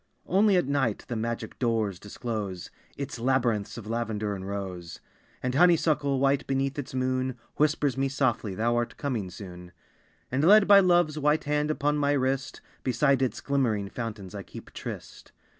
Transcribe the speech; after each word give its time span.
Only 0.25 0.57
at 0.57 0.65
night 0.67 1.05
the 1.09 1.15
magic 1.15 1.59
doors 1.59 1.99
disclose 1.99 2.71
Its 2.97 3.19
labyrinths 3.19 3.77
of 3.77 3.85
lavender 3.85 4.33
and 4.33 4.47
rose; 4.47 4.99
And 5.43 5.53
honeysuckle, 5.53 6.19
white 6.19 6.47
beneath 6.47 6.79
its 6.79 6.95
moon, 6.95 7.37
Whispers 7.57 7.97
me 7.97 8.09
softly 8.09 8.55
thou 8.55 8.75
art 8.77 8.97
coming 8.97 9.29
soon; 9.29 9.71
And 10.31 10.43
led 10.43 10.65
by 10.67 10.79
Love's 10.79 11.19
white 11.19 11.43
hand 11.43 11.69
upon 11.69 11.99
my 11.99 12.13
wrist 12.13 12.61
Beside 12.83 13.21
its 13.21 13.41
glimmering 13.41 13.89
fountains 13.91 14.33
I 14.33 14.41
keep 14.41 14.73
tryst. 14.73 15.33